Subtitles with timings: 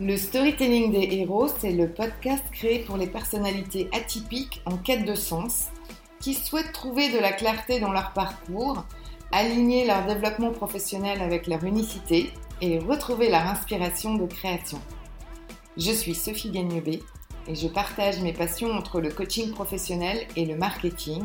[0.00, 5.14] Le storytelling des héros, c'est le podcast créé pour les personnalités atypiques en quête de
[5.14, 5.66] sens,
[6.18, 8.84] qui souhaitent trouver de la clarté dans leur parcours,
[9.30, 14.80] aligner leur développement professionnel avec leur unicité et retrouver leur inspiration de création.
[15.76, 17.00] Je suis Sophie Gagnebé
[17.46, 21.22] et je partage mes passions entre le coaching professionnel et le marketing.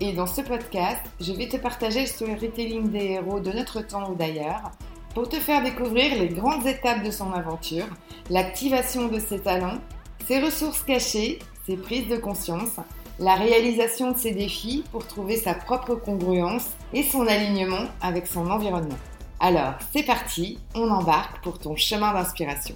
[0.00, 4.10] Et dans ce podcast, je vais te partager le storytelling des héros de notre temps
[4.10, 4.70] ou d'ailleurs
[5.14, 7.86] pour te faire découvrir les grandes étapes de son aventure,
[8.30, 9.78] l'activation de ses talents,
[10.26, 12.80] ses ressources cachées, ses prises de conscience,
[13.18, 18.50] la réalisation de ses défis pour trouver sa propre congruence et son alignement avec son
[18.50, 18.98] environnement.
[19.38, 22.74] Alors, c'est parti, on embarque pour ton chemin d'inspiration.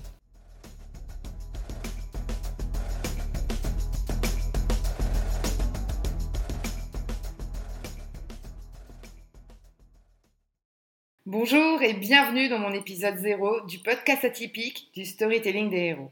[11.30, 16.10] Bonjour et bienvenue dans mon épisode 0 du podcast atypique du storytelling des héros.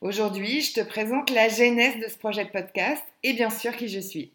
[0.00, 3.88] Aujourd'hui, je te présente la genèse de ce projet de podcast et bien sûr qui
[3.88, 4.30] je suis.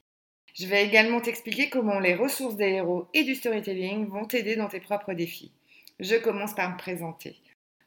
[0.53, 4.67] Je vais également t'expliquer comment les ressources des héros et du storytelling vont t'aider dans
[4.67, 5.53] tes propres défis.
[6.01, 7.37] Je commence par me présenter.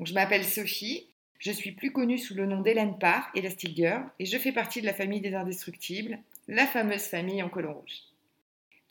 [0.00, 1.06] je m'appelle Sophie,
[1.38, 4.80] je suis plus connue sous le nom d'Hélène Parr, Elastic Girl, et je fais partie
[4.80, 8.13] de la famille des indestructibles, la fameuse famille en colon rouge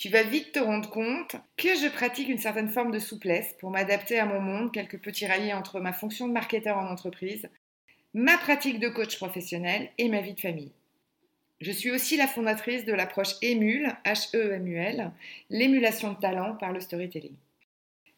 [0.03, 3.71] tu vas vite te rendre compte que je pratique une certaine forme de souplesse pour
[3.71, 7.47] m'adapter à mon monde, quelques petits ralliés entre ma fonction de marketeur en entreprise,
[8.13, 10.73] ma pratique de coach professionnel et ma vie de famille.
[11.61, 15.09] Je suis aussi la fondatrice de l'approche EMUL, H-E-M-U-L,
[15.49, 17.38] l'émulation de talent par le storytelling.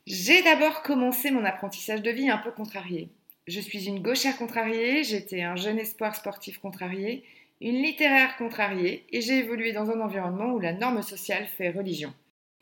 [0.08, 3.10] J'ai d'abord commencé mon apprentissage de vie un peu contrarié.
[3.45, 7.23] Je suis une gauchère contrariée, j'étais un jeune espoir sportif contrarié
[7.61, 12.14] une littéraire contrariée, et j'ai évolué dans un environnement où la norme sociale fait religion.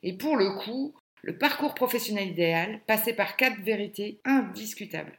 [0.04, 5.18] Et pour le coup, le parcours professionnel idéal passait par quatre vérités indiscutables.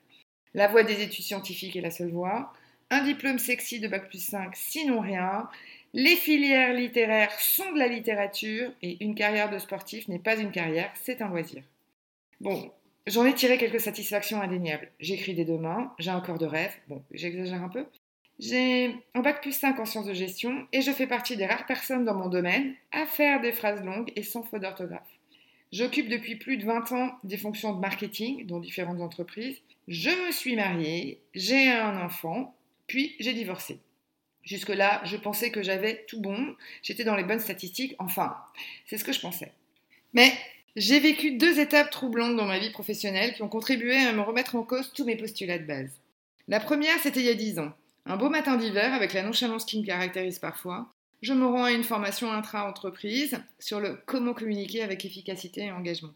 [0.52, 2.52] La voie des études scientifiques est la seule voie,
[2.90, 5.48] un diplôme sexy de Bac plus 5 sinon rien,
[5.94, 10.50] les filières littéraires sont de la littérature et une carrière de sportif n'est pas une
[10.50, 11.62] carrière, c'est un loisir.
[12.40, 12.70] Bon,
[13.06, 14.90] j'en ai tiré quelques satisfactions indéniables.
[15.00, 17.86] J'écris des deux mains, j'ai un corps de rêve, bon, j'exagère un peu,
[18.38, 21.66] j'ai un bac plus 5 en sciences de gestion et je fais partie des rares
[21.66, 25.02] personnes dans mon domaine à faire des phrases longues et sans faute d'orthographe.
[25.72, 29.56] J'occupe depuis plus de 20 ans des fonctions de marketing dans différentes entreprises.
[29.88, 32.54] Je me suis mariée, j'ai un enfant,
[32.86, 33.80] puis j'ai divorcé.
[34.42, 38.36] Jusque-là, je pensais que j'avais tout bon, j'étais dans les bonnes statistiques, enfin,
[38.86, 39.52] c'est ce que je pensais.
[40.12, 40.32] Mais
[40.76, 44.56] j'ai vécu deux étapes troublantes dans ma vie professionnelle qui ont contribué à me remettre
[44.56, 45.90] en cause tous mes postulats de base.
[46.46, 47.72] La première, c'était il y a 10 ans.
[48.06, 50.92] Un beau matin d'hiver, avec la nonchalance qui me caractérise parfois,
[51.22, 56.12] je me rends à une formation intra-entreprise sur le comment communiquer avec efficacité et engagement.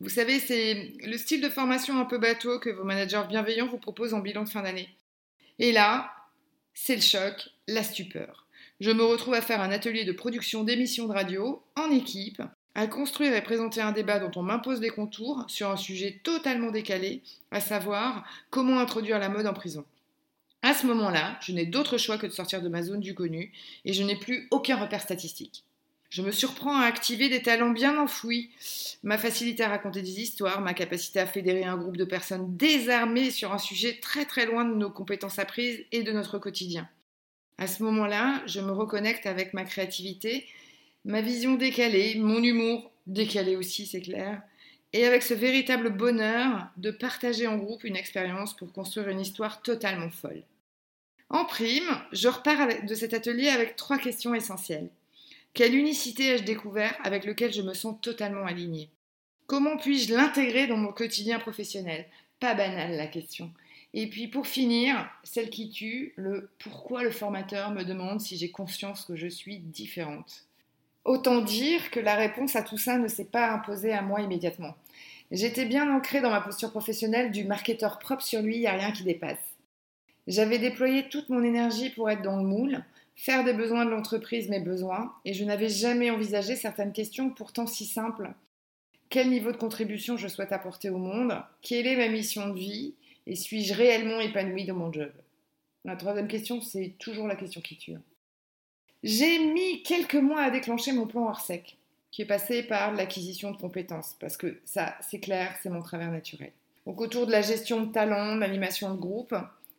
[0.00, 3.78] Vous savez, c'est le style de formation un peu bateau que vos managers bienveillants vous
[3.78, 4.90] proposent en bilan de fin d'année.
[5.58, 6.12] Et là,
[6.74, 8.44] c'est le choc, la stupeur.
[8.80, 12.42] Je me retrouve à faire un atelier de production d'émissions de radio en équipe,
[12.74, 16.70] à construire et présenter un débat dont on m'impose les contours sur un sujet totalement
[16.70, 19.86] décalé, à savoir comment introduire la mode en prison.
[20.66, 23.52] À ce moment-là, je n'ai d'autre choix que de sortir de ma zone du connu
[23.84, 25.62] et je n'ai plus aucun repère statistique.
[26.10, 28.50] Je me surprends à activer des talents bien enfouis,
[29.04, 33.30] ma facilité à raconter des histoires, ma capacité à fédérer un groupe de personnes désarmées
[33.30, 36.88] sur un sujet très très loin de nos compétences apprises et de notre quotidien.
[37.58, 40.48] À ce moment-là, je me reconnecte avec ma créativité,
[41.04, 44.42] ma vision décalée, mon humour décalé aussi, c'est clair,
[44.92, 49.62] et avec ce véritable bonheur de partager en groupe une expérience pour construire une histoire
[49.62, 50.42] totalement folle.
[51.28, 54.88] En prime, je repars de cet atelier avec trois questions essentielles.
[55.54, 58.90] Quelle unicité ai-je découvert avec lequel je me sens totalement alignée?
[59.46, 62.06] Comment puis-je l'intégrer dans mon quotidien professionnel?
[62.40, 63.50] Pas banal la question.
[63.94, 68.50] Et puis pour finir, celle qui tue, le pourquoi le formateur me demande si j'ai
[68.50, 70.44] conscience que je suis différente?
[71.04, 74.74] Autant dire que la réponse à tout ça ne s'est pas imposée à moi immédiatement.
[75.30, 78.72] J'étais bien ancrée dans ma posture professionnelle du marketeur propre sur lui, il n'y a
[78.72, 79.55] rien qui dépasse.
[80.26, 82.84] J'avais déployé toute mon énergie pour être dans le moule,
[83.14, 87.66] faire des besoins de l'entreprise mes besoins, et je n'avais jamais envisagé certaines questions pourtant
[87.66, 88.30] si simples.
[89.08, 91.40] Quel niveau de contribution je souhaite apporter au monde?
[91.62, 92.94] Quelle est ma mission de vie?
[93.26, 95.12] Et suis-je réellement épanouie dans mon job?
[95.84, 97.94] La troisième question, c'est toujours la question qui tue.
[99.04, 101.76] J'ai mis quelques mois à déclencher mon plan sec,
[102.10, 106.10] qui est passé par l'acquisition de compétences, parce que ça, c'est clair, c'est mon travers
[106.10, 106.50] naturel.
[106.86, 109.34] Donc autour de la gestion de talent, l'animation de groupe,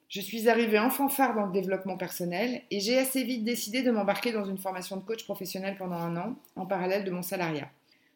[0.09, 3.91] je suis arrivée en fanfare dans le développement personnel et j'ai assez vite décidé de
[3.91, 7.69] m'embarquer dans une formation de coach professionnel pendant un an, en parallèle de mon salariat.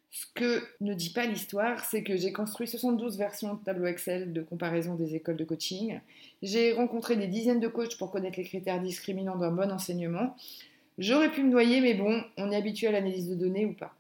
[0.10, 4.34] Ce que ne dit pas l'histoire, c'est que j'ai construit 72 versions de tableau Excel
[4.34, 6.00] de comparaison des écoles de coaching.
[6.42, 10.36] J'ai rencontré des dizaines de coachs pour connaître les critères discriminants d'un bon enseignement.
[10.98, 13.94] J'aurais pu me noyer, mais bon, on est habitué à l'analyse de données ou pas.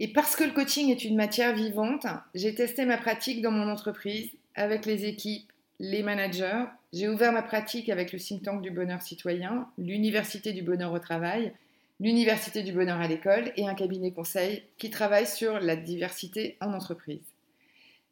[0.00, 3.68] Et parce que le coaching est une matière vivante, j'ai testé ma pratique dans mon
[3.68, 6.64] entreprise, avec les équipes, les managers.
[6.92, 10.98] J'ai ouvert ma pratique avec le think tank du bonheur citoyen, l'université du bonheur au
[10.98, 11.52] travail,
[12.00, 16.72] l'université du bonheur à l'école et un cabinet conseil qui travaille sur la diversité en
[16.72, 17.34] entreprise.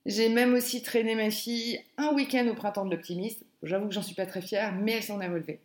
[0.05, 3.45] J'ai même aussi traîné ma fille un week-end au printemps de l'optimisme.
[3.63, 5.61] J'avoue que j'en suis pas très fière, mais elle s'en est relevée.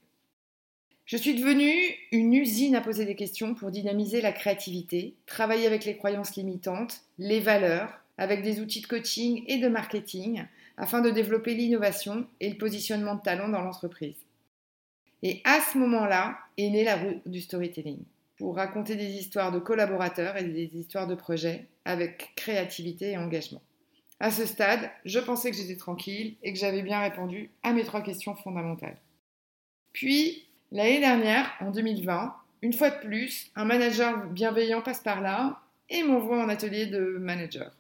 [1.06, 5.86] Je suis devenue une usine à poser des questions pour dynamiser la créativité, travailler avec
[5.86, 10.46] les croyances limitantes, les valeurs, avec des outils de coaching et de marketing,
[10.82, 14.18] afin de développer l'innovation et le positionnement de talent dans l'entreprise.
[15.24, 18.04] Et à ce moment-là est née la roue du storytelling,
[18.38, 23.62] pour raconter des histoires de collaborateurs et des histoires de projets avec créativité et engagement.
[24.20, 27.86] À ce stade, je pensais que j'étais tranquille et que j'avais bien répondu à mes
[27.86, 28.98] trois questions fondamentales.
[29.94, 35.60] Puis, L'année dernière, en 2020, une fois de plus, un manager bienveillant passe par là
[35.90, 37.76] et m'envoie en atelier de manager.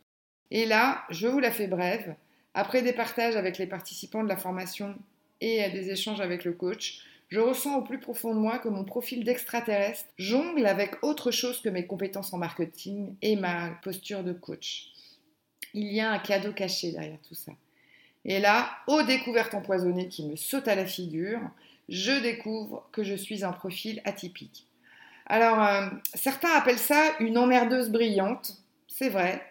[0.50, 2.16] Et là, je vous la fais brève.
[2.54, 4.96] Après des partages avec les participants de la formation
[5.40, 8.84] et des échanges avec le coach, je ressens au plus profond de moi que mon
[8.84, 14.34] profil d'extraterrestre jongle avec autre chose que mes compétences en marketing et ma posture de
[14.34, 14.88] coach.
[15.74, 17.54] Il y a un cadeau caché derrière tout ça.
[18.26, 21.40] Et là, aux découvertes empoisonnées qui me sautent à la figure,
[21.88, 24.68] je découvre que je suis un profil atypique.
[25.26, 28.58] Alors, euh, certains appellent ça une emmerdeuse brillante,
[28.88, 29.42] c'est vrai,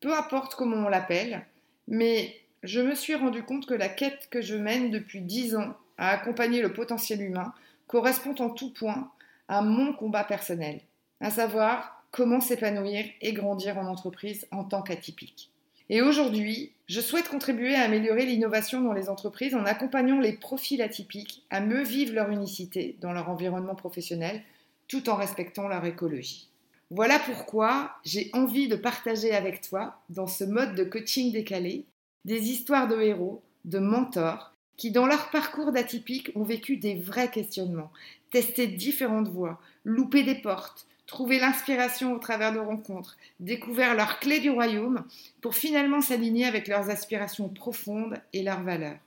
[0.00, 1.44] peu importe comment on l'appelle,
[1.88, 5.76] mais je me suis rendu compte que la quête que je mène depuis dix ans
[5.98, 7.52] à accompagner le potentiel humain
[7.86, 9.10] correspond en tout point
[9.48, 10.80] à mon combat personnel,
[11.20, 15.50] à savoir comment s'épanouir et grandir en entreprise en tant qu'atypique.
[15.90, 20.80] Et aujourd'hui, je souhaite contribuer à améliorer l'innovation dans les entreprises en accompagnant les profils
[20.80, 24.42] atypiques à mieux vivre leur unicité dans leur environnement professionnel
[24.88, 26.48] tout en respectant leur écologie.
[26.90, 31.84] Voilà pourquoi j'ai envie de partager avec toi, dans ce mode de coaching décalé,
[32.24, 37.30] des histoires de héros, de mentors, qui dans leur parcours d'atypiques ont vécu des vrais
[37.30, 37.92] questionnements,
[38.30, 44.40] testé différentes voies, loupé des portes, trouvé l'inspiration au travers de rencontres, découvert leurs clés
[44.40, 45.04] du royaume
[45.40, 48.98] pour finalement s'aligner avec leurs aspirations profondes et leurs valeurs.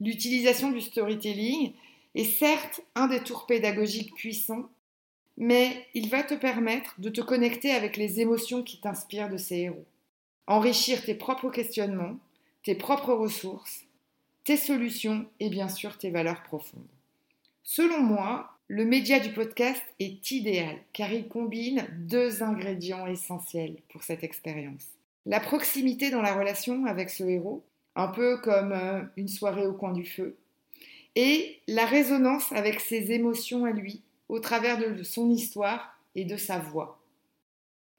[0.00, 1.72] L'utilisation du storytelling
[2.14, 4.68] est certes un des tours pédagogiques puissants,
[5.36, 9.56] mais il va te permettre de te connecter avec les émotions qui t'inspirent de ces
[9.56, 9.86] héros,
[10.48, 12.16] enrichir tes propres questionnements,
[12.64, 13.84] tes propres ressources,
[14.44, 16.88] tes solutions et bien sûr tes valeurs profondes.
[17.62, 24.02] Selon moi, le média du podcast est idéal car il combine deux ingrédients essentiels pour
[24.02, 24.86] cette expérience.
[25.26, 27.62] La proximité dans la relation avec ce héros,
[27.94, 30.38] un peu comme euh, une soirée au coin du feu,
[31.14, 36.36] et la résonance avec ses émotions à lui au travers de son histoire et de
[36.38, 36.98] sa voix.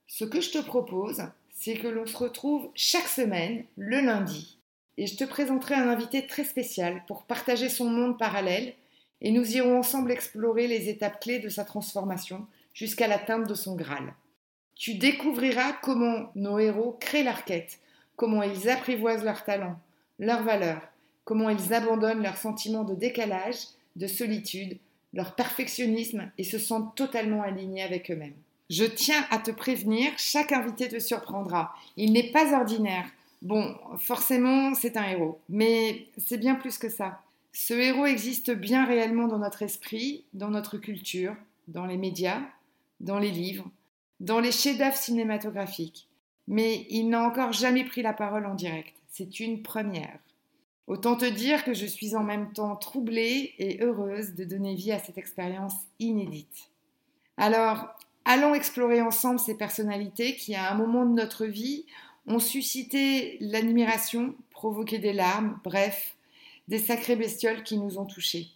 [0.07, 1.23] Ce que je te propose,
[1.59, 4.57] c'est que l'on se retrouve chaque semaine, le lundi,
[4.97, 8.73] et je te présenterai un invité très spécial pour partager son monde parallèle
[9.19, 13.75] et nous irons ensemble explorer les étapes clés de sa transformation jusqu'à l'atteinte de son
[13.75, 14.13] Graal.
[14.73, 17.79] Tu découvriras comment nos héros créent leur quête,
[18.15, 19.79] comment ils apprivoisent leurs talents,
[20.17, 20.87] leurs valeurs,
[21.25, 23.65] comment ils abandonnent leur sentiment de décalage,
[23.97, 24.77] de solitude,
[25.11, 28.37] leur perfectionnisme et se sentent totalement alignés avec eux-mêmes.
[28.69, 31.75] Je tiens à te prévenir, chaque invité te surprendra.
[31.97, 33.09] Il n'est pas ordinaire.
[33.41, 37.21] Bon, forcément, c'est un héros, mais c'est bien plus que ça.
[37.51, 41.35] Ce héros existe bien réellement dans notre esprit, dans notre culture,
[41.67, 42.41] dans les médias,
[42.99, 43.69] dans les livres,
[44.19, 46.07] dans les chefs-d'œuvre cinématographiques.
[46.47, 48.93] Mais il n'a encore jamais pris la parole en direct.
[49.07, 50.19] C'est une première.
[50.87, 54.91] Autant te dire que je suis en même temps troublée et heureuse de donner vie
[54.91, 56.69] à cette expérience inédite.
[57.37, 57.95] Alors,
[58.29, 61.85] allons explorer ensemble ces personnalités qui, à un moment de notre vie,
[62.27, 66.15] ont suscité l'admiration, provoqué des larmes, bref,
[66.67, 68.49] des sacrées bestioles qui nous ont touchés.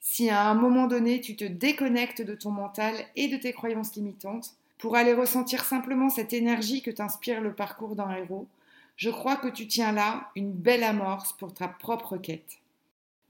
[0.00, 3.94] Si à un moment donné tu te déconnectes de ton mental et de tes croyances
[3.94, 8.48] limitantes, pour aller ressentir simplement cette énergie que t'inspire le parcours d'un héros,
[8.96, 12.58] je crois que tu tiens là une belle amorce pour ta propre quête.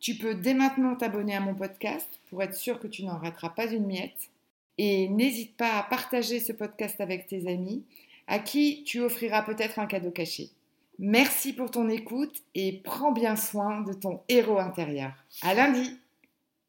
[0.01, 3.51] Tu peux dès maintenant t'abonner à mon podcast pour être sûr que tu n'en rateras
[3.51, 4.31] pas une miette.
[4.79, 7.85] Et n'hésite pas à partager ce podcast avec tes amis,
[8.27, 10.51] à qui tu offriras peut-être un cadeau caché.
[10.99, 15.13] Merci pour ton écoute et prends bien soin de ton héros intérieur.
[15.43, 15.99] À lundi!